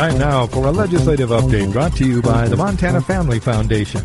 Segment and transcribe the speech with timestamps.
[0.00, 4.00] Time now for a legislative update brought to you by the Montana Family Foundation.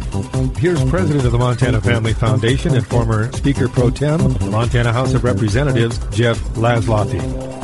[0.58, 5.14] Here's President of the Montana Family Foundation and former Speaker Pro Tem, the Montana House
[5.14, 7.55] of Representatives, Jeff Laszloffy.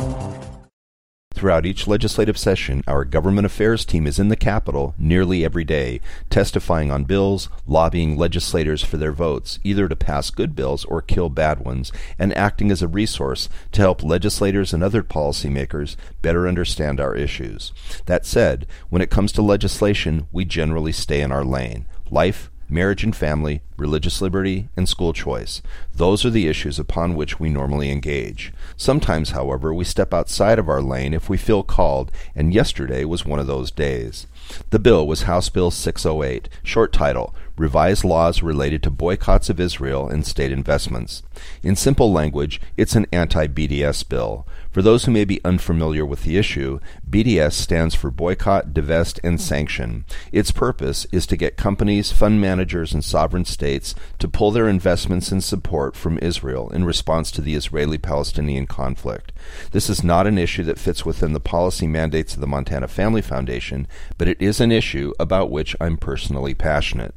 [1.42, 6.00] Throughout each legislative session, our government affairs team is in the Capitol nearly every day,
[6.30, 11.30] testifying on bills, lobbying legislators for their votes, either to pass good bills or kill
[11.30, 17.00] bad ones, and acting as a resource to help legislators and other policymakers better understand
[17.00, 17.72] our issues.
[18.06, 23.04] That said, when it comes to legislation, we generally stay in our lane life, marriage
[23.04, 25.60] and family, religious liberty, and school choice.
[25.94, 28.52] Those are the issues upon which we normally engage.
[28.76, 33.26] Sometimes, however, we step outside of our lane if we feel called, and yesterday was
[33.26, 34.26] one of those days.
[34.70, 40.08] The bill was House Bill 608, short title Revised Laws Related to Boycotts of Israel
[40.08, 41.22] and State Investments.
[41.62, 44.46] In simple language, it's an anti BDS bill.
[44.70, 49.38] For those who may be unfamiliar with the issue, BDS stands for Boycott, Divest, and
[49.38, 50.06] Sanction.
[50.32, 55.30] Its purpose is to get companies, fund managers, and sovereign states to pull their investments
[55.30, 59.30] and support from Israel in response to the Israeli Palestinian conflict.
[59.72, 63.20] This is not an issue that fits within the policy mandates of the Montana Family
[63.20, 67.14] Foundation, but it is an issue about which I'm personally passionate.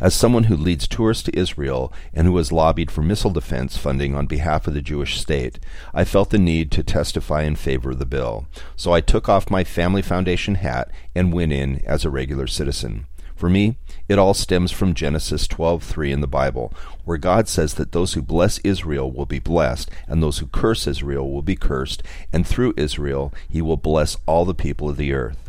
[0.00, 4.14] As someone who leads tours to Israel and who has lobbied for missile defense funding
[4.14, 5.58] on behalf of the Jewish state,
[5.92, 8.46] I felt the need to testify in favor of the bill.
[8.76, 13.06] So I took off my Family Foundation hat and went in as a regular citizen.
[13.34, 13.76] For me,
[14.08, 16.72] it all stems from Genesis 12:3 in the Bible,
[17.04, 20.88] where God says that those who bless Israel will be blessed, and those who curse
[20.88, 25.12] Israel will be cursed, and through Israel he will bless all the people of the
[25.12, 25.47] earth.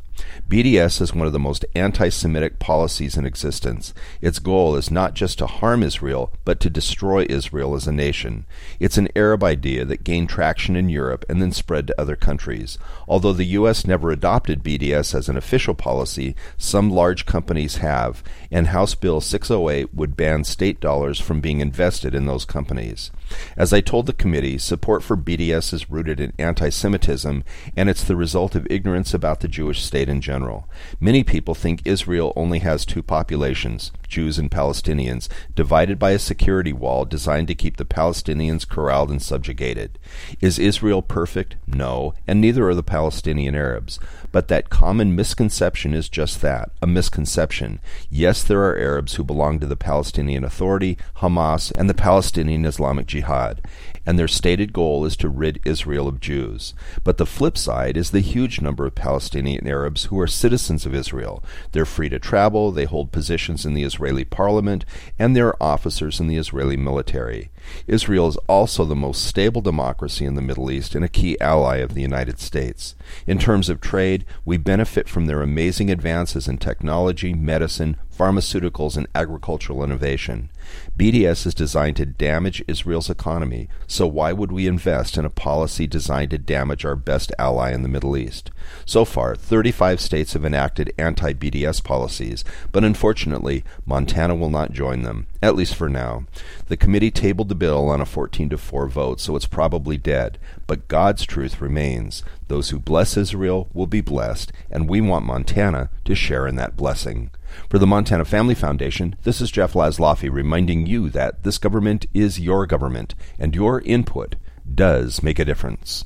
[0.50, 3.94] BDS is one of the most anti Semitic policies in existence.
[4.20, 8.46] Its goal is not just to harm Israel, but to destroy Israel as a nation.
[8.80, 12.78] It's an Arab idea that gained traction in Europe and then spread to other countries.
[13.08, 13.86] Although the U.S.
[13.86, 19.94] never adopted BDS as an official policy, some large companies have, and House Bill 608
[19.94, 23.12] would ban state dollars from being invested in those companies.
[23.56, 27.44] As I told the committee, support for BDS is rooted in anti Semitism,
[27.76, 30.68] and it's the result of ignorance about the Jewish state in general.
[31.00, 36.74] Many people think Israel only has two populations, Jews and Palestinians, divided by a security
[36.74, 39.98] wall designed to keep the Palestinians corralled and subjugated.
[40.42, 41.56] Is Israel perfect?
[41.68, 44.00] No, and neither are the Palestinian Arabs.
[44.32, 47.80] But that common misconception is just that a misconception.
[48.10, 53.08] Yes, there are Arabs who belong to the Palestinian Authority, Hamas, and the Palestinian Islamic
[53.08, 53.62] Jihad,
[54.06, 56.74] and their stated goal is to rid Israel of Jews.
[57.04, 60.96] But the flip side is the huge number of Palestinian Arabs who are citizens of
[60.96, 61.44] Israel.
[61.72, 64.86] They're free to travel, they hold positions in the Israeli parliament,
[65.20, 67.50] and they're officers in the Israeli military.
[67.86, 71.78] Israel is also the most stable democracy in the Middle East and a key ally
[71.78, 72.96] of the United States.
[73.28, 79.08] In terms of trade, we benefit from their amazing advances in technology, medicine, pharmaceuticals, and
[79.16, 80.50] agricultural innovation.
[80.98, 85.88] BDS is designed to damage Israel's economy, so why would we invest in a policy
[85.88, 88.52] designed to damage our best ally in the Middle East?
[88.86, 92.44] So far, 35 states have enacted anti BDS policies,
[92.74, 96.26] but unfortunately, Montana will not join them, at least for now.
[96.68, 100.38] The committee tabled the bill on a 14 to 4 vote, so it's probably dead,
[100.68, 102.24] but God's truth remains.
[102.50, 106.76] Those who bless Israel will be blessed, and we want Montana to share in that
[106.76, 107.32] blessing.
[107.70, 112.40] For the Montana Family Foundation, this is Jeff Laszloffy reminding you that this government is
[112.40, 114.36] your government, and your input
[114.74, 116.06] does make a difference.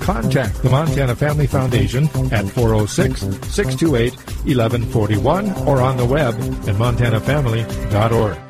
[0.00, 3.20] Contact the Montana Family Foundation at 406
[3.52, 4.14] 628
[4.46, 8.49] 1141 or on the web at montanafamily.org.